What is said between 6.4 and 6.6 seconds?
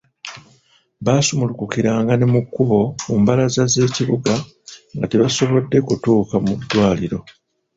mu